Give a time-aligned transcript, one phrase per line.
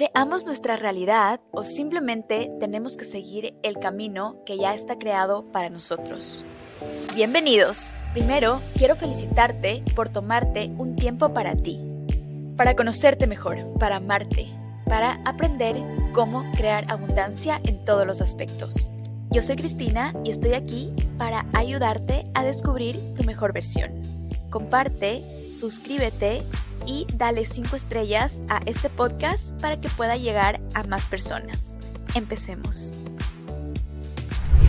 [0.00, 5.68] ¿Creamos nuestra realidad o simplemente tenemos que seguir el camino que ya está creado para
[5.68, 6.42] nosotros?
[7.14, 7.98] Bienvenidos.
[8.14, 11.78] Primero, quiero felicitarte por tomarte un tiempo para ti,
[12.56, 14.48] para conocerte mejor, para amarte,
[14.86, 15.76] para aprender
[16.14, 18.90] cómo crear abundancia en todos los aspectos.
[19.28, 23.90] Yo soy Cristina y estoy aquí para ayudarte a descubrir tu mejor versión.
[24.48, 25.22] Comparte,
[25.54, 26.42] suscríbete
[26.86, 31.78] y dale 5 estrellas a este podcast para que pueda llegar a más personas.
[32.14, 32.94] Empecemos.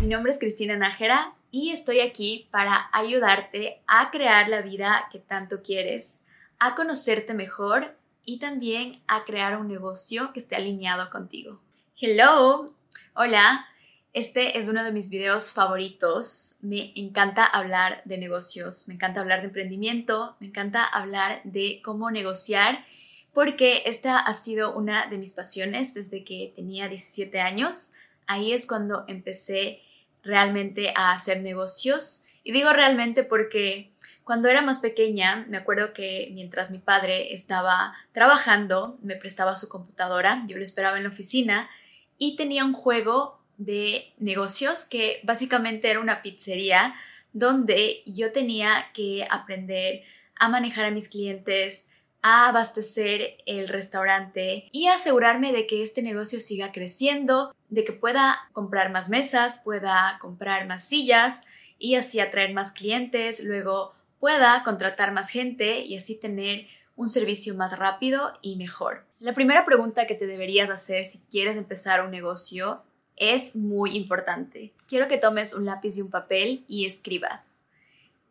[0.00, 5.18] Mi nombre es Cristina Nájera y estoy aquí para ayudarte a crear la vida que
[5.18, 6.24] tanto quieres,
[6.58, 11.60] a conocerte mejor y también a crear un negocio que esté alineado contigo.
[12.00, 12.66] Hello,
[13.14, 13.66] hola,
[14.14, 16.58] este es uno de mis videos favoritos.
[16.62, 22.12] Me encanta hablar de negocios, me encanta hablar de emprendimiento, me encanta hablar de cómo
[22.12, 22.86] negociar,
[23.32, 27.94] porque esta ha sido una de mis pasiones desde que tenía 17 años.
[28.28, 29.82] Ahí es cuando empecé
[30.22, 32.26] realmente a hacer negocios.
[32.44, 33.90] Y digo realmente porque
[34.22, 39.68] cuando era más pequeña, me acuerdo que mientras mi padre estaba trabajando, me prestaba su
[39.68, 41.68] computadora, yo lo esperaba en la oficina
[42.16, 46.94] y tenía un juego de negocios que básicamente era una pizzería
[47.32, 50.02] donde yo tenía que aprender
[50.36, 51.90] a manejar a mis clientes,
[52.22, 58.48] a abastecer el restaurante y asegurarme de que este negocio siga creciendo, de que pueda
[58.52, 61.42] comprar más mesas, pueda comprar más sillas
[61.78, 66.66] y así atraer más clientes, luego pueda contratar más gente y así tener
[66.96, 69.04] un servicio más rápido y mejor.
[69.18, 72.82] La primera pregunta que te deberías hacer si quieres empezar un negocio
[73.16, 74.72] es muy importante.
[74.86, 77.64] Quiero que tomes un lápiz y un papel y escribas.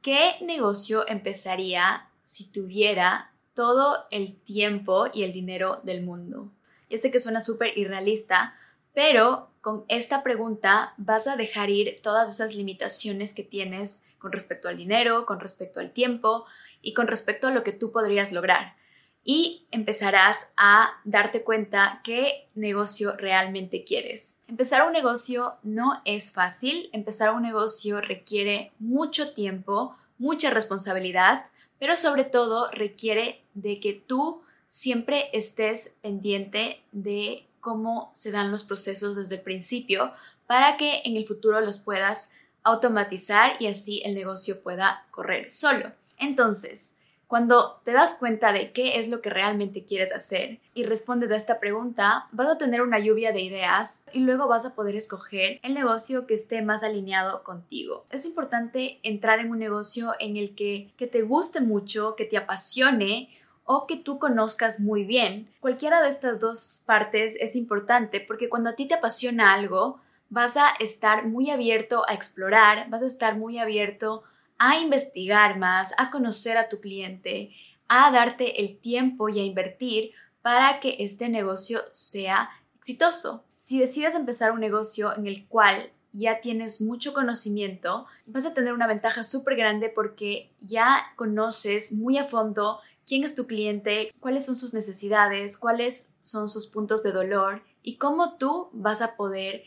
[0.01, 6.51] ¿Qué negocio empezaría si tuviera todo el tiempo y el dinero del mundo?
[6.89, 8.55] Y este que suena súper irrealista,
[8.93, 14.67] pero con esta pregunta vas a dejar ir todas esas limitaciones que tienes con respecto
[14.67, 16.45] al dinero, con respecto al tiempo
[16.81, 18.75] y con respecto a lo que tú podrías lograr
[19.23, 24.41] y empezarás a darte cuenta qué negocio realmente quieres.
[24.47, 31.45] Empezar un negocio no es fácil, empezar un negocio requiere mucho tiempo, mucha responsabilidad,
[31.79, 38.63] pero sobre todo requiere de que tú siempre estés pendiente de cómo se dan los
[38.63, 40.11] procesos desde el principio
[40.47, 42.31] para que en el futuro los puedas
[42.63, 45.91] automatizar y así el negocio pueda correr solo.
[46.17, 46.91] Entonces,
[47.33, 51.35] cuando te das cuenta de qué es lo que realmente quieres hacer y respondes a
[51.35, 55.59] esta pregunta, vas a tener una lluvia de ideas y luego vas a poder escoger
[55.63, 58.05] el negocio que esté más alineado contigo.
[58.11, 63.29] Es importante entrar en un negocio en el que, te guste mucho, que te apasione
[63.65, 65.49] o que tú conozcas muy bien.
[65.59, 69.99] Cualquiera de estas dos partes es importante porque cuando a ti te apasiona algo,
[70.29, 74.21] vas a estar muy abierto a explorar, vas a estar muy abierto
[74.65, 77.51] a investigar más, a conocer a tu cliente,
[77.89, 83.43] a darte el tiempo y a invertir para que este negocio sea exitoso.
[83.57, 88.71] Si decides empezar un negocio en el cual ya tienes mucho conocimiento, vas a tener
[88.71, 94.45] una ventaja súper grande porque ya conoces muy a fondo quién es tu cliente, cuáles
[94.45, 99.65] son sus necesidades, cuáles son sus puntos de dolor y cómo tú vas a poder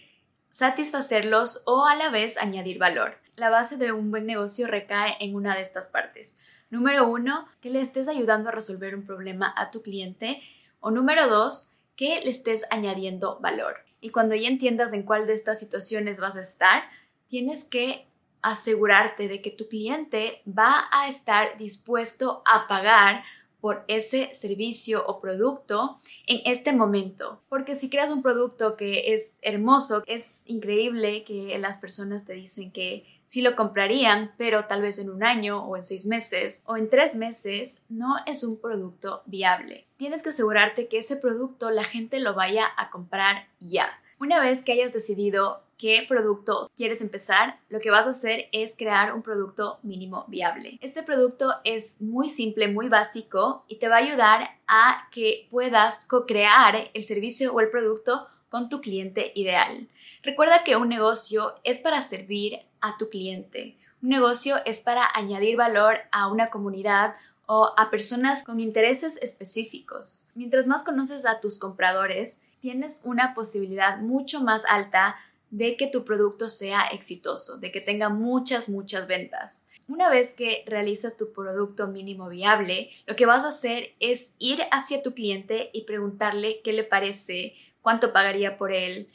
[0.51, 5.35] satisfacerlos o a la vez añadir valor la base de un buen negocio recae en
[5.35, 6.39] una de estas partes.
[6.71, 10.43] Número uno, que le estés ayudando a resolver un problema a tu cliente.
[10.81, 13.77] O número dos, que le estés añadiendo valor.
[14.01, 16.85] Y cuando ya entiendas en cuál de estas situaciones vas a estar,
[17.29, 18.07] tienes que
[18.43, 23.25] asegurarte de que tu cliente va a estar dispuesto a pagar
[23.61, 27.43] por ese servicio o producto en este momento.
[27.49, 32.71] Porque si creas un producto que es hermoso, es increíble que las personas te dicen
[32.71, 36.79] que sí lo comprarían, pero tal vez en un año o en seis meses o
[36.79, 39.85] en tres meses, no es un producto viable.
[39.99, 43.87] Tienes que asegurarte que ese producto la gente lo vaya a comprar ya.
[44.19, 48.77] Una vez que hayas decidido qué producto quieres empezar, lo que vas a hacer es
[48.77, 50.79] crear un producto mínimo viable.
[50.81, 56.07] Este producto es muy simple, muy básico y te va a ayudar a que puedas
[56.07, 59.89] co-crear el servicio o el producto con tu cliente ideal.
[60.23, 63.77] Recuerda que un negocio es para servir a tu cliente.
[64.03, 67.15] Un negocio es para añadir valor a una comunidad
[67.47, 70.29] o a personas con intereses específicos.
[70.35, 75.17] Mientras más conoces a tus compradores, tienes una posibilidad mucho más alta
[75.51, 79.69] de que tu producto sea exitoso, de que tenga muchas, muchas ventas.
[79.89, 84.63] Una vez que realizas tu producto mínimo viable, lo que vas a hacer es ir
[84.73, 89.09] hacia tu cliente y preguntarle qué le parece, cuánto pagaría por él,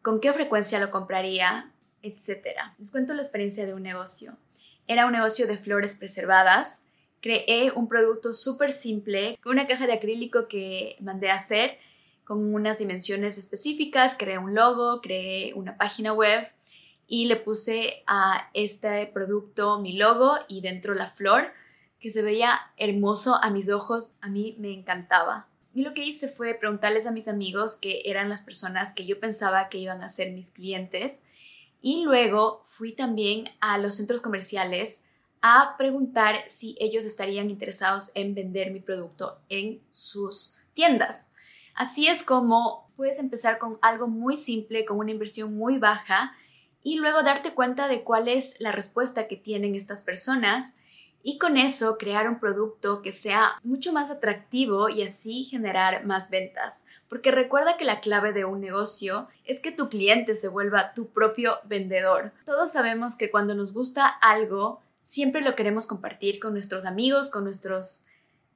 [0.00, 1.73] con qué frecuencia lo compraría,
[2.04, 2.58] etc.
[2.78, 4.36] Les cuento la experiencia de un negocio.
[4.86, 6.86] Era un negocio de flores preservadas.
[7.20, 11.78] Creé un producto súper simple con una caja de acrílico que mandé a hacer
[12.24, 16.46] con unas dimensiones específicas, creé un logo, creé una página web
[17.06, 21.52] y le puse a este producto mi logo y dentro la flor
[22.00, 25.46] que se veía hermoso a mis ojos, a mí me encantaba.
[25.74, 29.18] Y lo que hice fue preguntarles a mis amigos que eran las personas que yo
[29.20, 31.24] pensaba que iban a ser mis clientes
[31.84, 35.04] y luego fui también a los centros comerciales
[35.42, 41.30] a preguntar si ellos estarían interesados en vender mi producto en sus tiendas.
[41.74, 46.34] Así es como puedes empezar con algo muy simple, con una inversión muy baja
[46.82, 50.76] y luego darte cuenta de cuál es la respuesta que tienen estas personas
[51.26, 56.30] y con eso crear un producto que sea mucho más atractivo y así generar más
[56.30, 56.84] ventas.
[57.08, 61.08] Porque recuerda que la clave de un negocio es que tu cliente se vuelva tu
[61.08, 62.32] propio vendedor.
[62.44, 67.44] Todos sabemos que cuando nos gusta algo, siempre lo queremos compartir con nuestros amigos, con,
[67.44, 68.04] nuestros,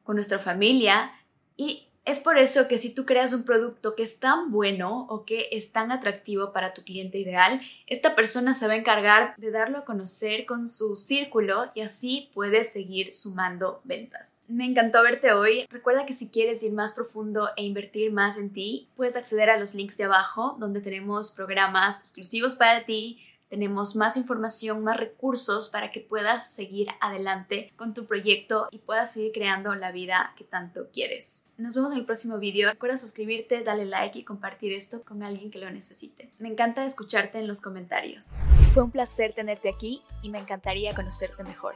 [0.05, 1.13] con nuestra familia
[1.57, 5.27] y es por eso que si tú creas un producto que es tan bueno o
[5.27, 9.51] que es tan atractivo para tu cliente ideal, esta persona se va a encargar de
[9.51, 14.45] darlo a conocer con su círculo y así puedes seguir sumando ventas.
[14.49, 15.67] Me encantó verte hoy.
[15.69, 19.59] Recuerda que si quieres ir más profundo e invertir más en ti, puedes acceder a
[19.59, 25.69] los links de abajo donde tenemos programas exclusivos para ti tenemos más información, más recursos
[25.69, 30.45] para que puedas seguir adelante con tu proyecto y puedas seguir creando la vida que
[30.45, 31.47] tanto quieres.
[31.57, 32.71] Nos vemos en el próximo video.
[32.71, 36.33] Recuerda suscribirte, darle like y compartir esto con alguien que lo necesite.
[36.39, 38.27] Me encanta escucharte en los comentarios.
[38.73, 41.75] Fue un placer tenerte aquí y me encantaría conocerte mejor.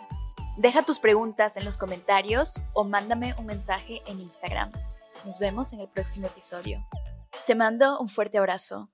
[0.58, 4.70] Deja tus preguntas en los comentarios o mándame un mensaje en Instagram.
[5.24, 6.86] Nos vemos en el próximo episodio.
[7.46, 8.90] Te mando un fuerte abrazo